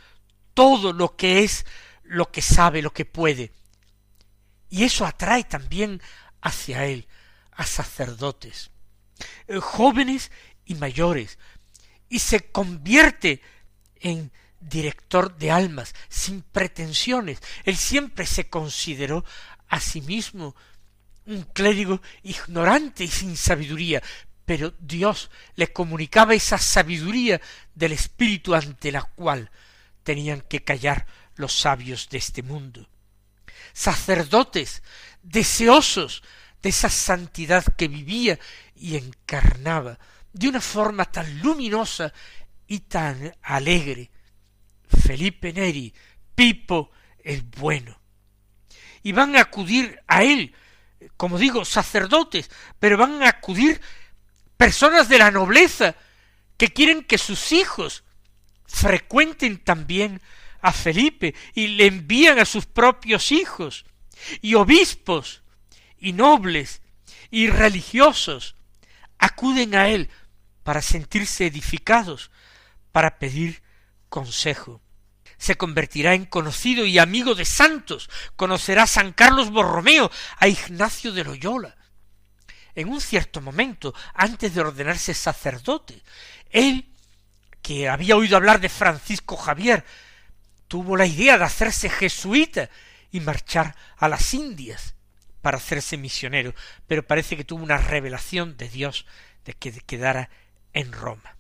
todo 0.54 0.94
lo 0.94 1.16
que 1.16 1.44
es, 1.44 1.66
lo 2.04 2.30
que 2.32 2.44
sabe, 2.44 2.84
lo 2.84 2.94
que 2.94 3.06
puede, 3.06 3.52
y 4.70 4.84
eso 4.84 5.08
atrae 5.08 5.44
también 5.44 6.04
hacia 6.40 6.86
él 6.86 7.08
a 7.54 7.66
sacerdotes, 7.66 8.70
eh, 9.48 9.58
jóvenes 9.58 10.32
y 10.66 10.76
mayores, 10.76 11.40
y 12.10 12.20
se 12.20 12.52
convierte 12.52 13.42
en 13.96 14.32
director 14.60 15.38
de 15.38 15.52
almas, 15.52 15.94
sin 16.10 16.42
pretensiones. 16.42 17.40
Él 17.64 17.78
siempre 17.78 18.26
se 18.26 18.50
consideró 18.50 19.24
a 19.68 19.80
sí 19.80 20.02
mismo 20.02 20.56
un 21.26 21.44
clérigo 21.44 22.02
ignorante 22.24 23.04
y 23.04 23.08
sin 23.08 23.38
sabiduría, 23.38 24.02
pero 24.46 24.74
Dios 24.80 25.30
le 25.56 25.72
comunicaba 25.72 26.34
esa 26.34 26.58
sabiduría 26.58 27.40
del 27.76 27.92
Espíritu 27.92 28.56
ante 28.56 28.92
la 28.92 29.04
cual 29.04 29.52
tenían 30.04 30.42
que 30.42 30.64
callar 30.64 31.06
los 31.36 31.54
sabios 31.54 32.10
de 32.10 32.18
este 32.18 32.42
mundo 32.42 32.90
sacerdotes 33.74 34.84
deseosos 35.24 36.24
de 36.62 36.70
esa 36.70 36.90
santidad 36.90 37.64
que 37.78 37.88
vivía 37.88 38.40
y 38.76 38.98
encarnaba 38.98 40.00
de 40.34 40.50
una 40.50 40.62
forma 40.62 41.06
tan 41.06 41.40
luminosa 41.40 42.14
y 42.68 42.82
tan 42.82 43.34
alegre. 43.42 44.12
Felipe 44.90 45.54
Neri, 45.54 45.94
Pipo 46.36 46.92
el 47.24 47.44
bueno. 47.44 48.00
Y 49.04 49.12
van 49.12 49.36
a 49.36 49.42
acudir 49.42 50.02
a 50.08 50.24
él, 50.24 50.54
como 51.18 51.38
digo, 51.38 51.64
sacerdotes, 51.66 52.50
pero 52.80 52.98
van 52.98 53.24
a 53.24 53.30
acudir 53.30 53.80
personas 54.58 55.08
de 55.08 55.20
la 55.20 55.32
nobleza 55.32 55.96
que 56.58 56.74
quieren 56.74 57.04
que 57.04 57.18
sus 57.18 57.52
hijos 57.52 58.04
frecuenten 58.66 59.58
también 59.58 60.22
a 60.62 60.74
Felipe 60.74 61.34
y 61.54 61.68
le 61.68 61.88
envían 61.88 62.40
a 62.40 62.46
sus 62.46 62.66
propios 62.66 63.32
hijos, 63.32 63.86
y 64.42 64.56
obispos, 64.56 65.44
y 65.98 66.14
nobles, 66.14 66.82
y 67.32 67.48
religiosos, 67.48 68.56
acuden 69.18 69.76
a 69.76 69.88
él 69.90 70.10
para 70.64 70.82
sentirse 70.82 71.48
edificados, 71.48 72.32
para 72.92 73.18
pedir 73.20 73.62
consejo. 74.10 74.82
Se 75.38 75.56
convertirá 75.56 76.16
en 76.16 76.26
conocido 76.26 76.86
y 76.86 77.00
amigo 77.00 77.34
de 77.34 77.46
santos, 77.46 78.10
conocerá 78.36 78.84
a 78.84 78.88
San 78.88 79.14
Carlos 79.14 79.52
Borromeo, 79.52 80.12
a 80.38 80.48
Ignacio 80.48 81.14
de 81.14 81.24
Loyola. 81.24 81.78
En 82.76 82.90
un 82.90 83.00
cierto 83.00 83.42
momento, 83.42 83.94
antes 84.14 84.54
de 84.54 84.62
ordenarse 84.62 85.14
sacerdote, 85.14 86.04
él, 86.50 86.94
que 87.62 87.88
había 87.88 88.16
oído 88.16 88.36
hablar 88.36 88.60
de 88.60 88.70
Francisco 88.70 89.38
Javier, 89.38 89.86
tuvo 90.68 90.98
la 90.98 91.06
idea 91.06 91.38
de 91.38 91.46
hacerse 91.46 91.90
jesuita 91.90 92.70
y 93.12 93.20
marchar 93.22 93.76
a 93.98 94.08
las 94.08 94.34
Indias 94.34 94.96
para 95.42 95.58
hacerse 95.58 95.98
misionero, 95.98 96.54
pero 96.88 97.06
parece 97.06 97.38
que 97.38 97.46
tuvo 97.46 97.64
una 97.64 97.78
revelación 97.78 98.58
de 98.58 98.70
Dios 98.70 99.06
de 99.46 99.54
que 99.54 99.72
quedara 99.72 100.30
en 100.74 100.92
Roma. 100.92 101.38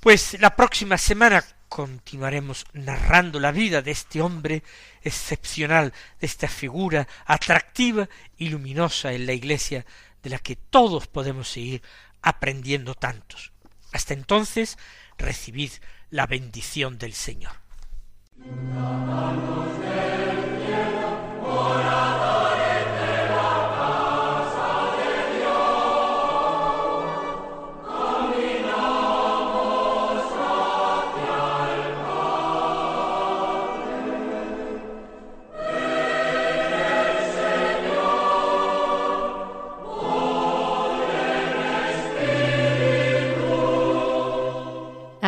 Pues 0.00 0.40
la 0.40 0.54
próxima 0.54 0.98
semana 0.98 1.44
continuaremos 1.74 2.66
narrando 2.72 3.40
la 3.40 3.50
vida 3.50 3.82
de 3.82 3.90
este 3.90 4.22
hombre 4.22 4.62
excepcional, 5.02 5.92
de 6.20 6.26
esta 6.28 6.46
figura 6.46 7.08
atractiva 7.26 8.08
y 8.36 8.50
luminosa 8.50 9.12
en 9.12 9.26
la 9.26 9.32
iglesia, 9.32 9.84
de 10.22 10.30
la 10.30 10.38
que 10.38 10.54
todos 10.54 11.08
podemos 11.08 11.48
seguir 11.48 11.82
aprendiendo 12.22 12.94
tantos. 12.94 13.50
Hasta 13.92 14.14
entonces, 14.14 14.78
recibid 15.18 15.72
la 16.10 16.28
bendición 16.28 16.96
del 16.96 17.12
Señor. 17.12 17.56